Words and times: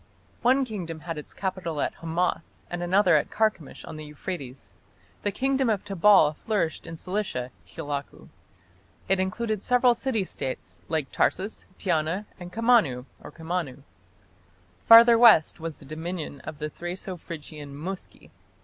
One 0.41 0.65
kingdom 0.65 1.01
had 1.01 1.19
its 1.19 1.31
capital 1.31 1.79
at 1.79 1.93
Hamath 2.01 2.41
and 2.71 2.81
another 2.81 3.17
at 3.17 3.29
Carchemish 3.29 3.85
on 3.85 3.97
the 3.97 4.03
Euphrates. 4.05 4.73
The 5.21 5.31
kingdom 5.31 5.69
of 5.69 5.85
Tabal 5.85 6.33
flourished 6.33 6.87
in 6.87 6.97
Cilicia 6.97 7.51
(Khilakku); 7.67 8.29
it 9.07 9.19
included 9.19 9.61
several 9.61 9.93
city 9.93 10.23
States 10.23 10.79
like 10.87 11.11
Tarsus, 11.11 11.65
Tiana, 11.77 12.25
and 12.39 12.51
Comana 12.51 13.05
(Kammanu). 13.21 13.83
Farther 14.87 15.19
west 15.19 15.59
was 15.59 15.77
the 15.77 15.85
dominion 15.85 16.41
of 16.45 16.57
the 16.57 16.71
Thraco 16.71 17.15
Phrygian 17.19 17.75
Muski. 17.75 18.31